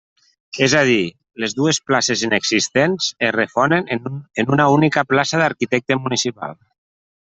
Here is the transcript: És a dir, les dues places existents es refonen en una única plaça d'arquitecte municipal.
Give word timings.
És 0.67 0.73
a 0.79 0.79
dir, 0.89 1.01
les 1.43 1.53
dues 1.59 1.81
places 1.91 2.25
existents 2.39 3.11
es 3.29 3.35
refonen 3.39 3.95
en 3.99 4.53
una 4.59 4.69
única 4.81 5.09
plaça 5.15 5.47
d'arquitecte 5.47 6.05
municipal. 6.05 6.63